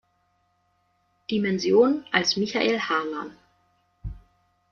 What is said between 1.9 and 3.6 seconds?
als Michael Harlan.